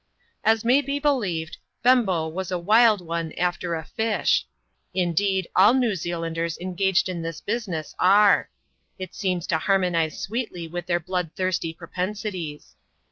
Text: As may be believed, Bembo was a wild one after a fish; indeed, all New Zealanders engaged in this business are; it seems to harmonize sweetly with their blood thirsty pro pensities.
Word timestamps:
As 0.43 0.65
may 0.65 0.81
be 0.81 0.97
believed, 0.97 1.57
Bembo 1.83 2.27
was 2.27 2.49
a 2.49 2.57
wild 2.57 3.01
one 3.05 3.33
after 3.33 3.75
a 3.75 3.85
fish; 3.85 4.47
indeed, 4.95 5.47
all 5.55 5.75
New 5.75 5.95
Zealanders 5.95 6.57
engaged 6.57 7.07
in 7.07 7.21
this 7.21 7.39
business 7.39 7.93
are; 7.99 8.49
it 8.97 9.13
seems 9.13 9.45
to 9.45 9.59
harmonize 9.59 10.19
sweetly 10.19 10.67
with 10.67 10.87
their 10.87 10.99
blood 10.99 11.29
thirsty 11.35 11.71
pro 11.71 11.87
pensities. 11.89 12.73